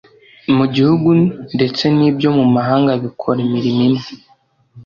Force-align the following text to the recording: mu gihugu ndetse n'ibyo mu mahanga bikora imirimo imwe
mu 0.55 0.65
gihugu 0.73 1.09
ndetse 1.55 1.83
n'ibyo 1.97 2.29
mu 2.37 2.45
mahanga 2.55 2.91
bikora 3.03 3.39
imirimo 3.47 3.81
imwe 3.89 4.09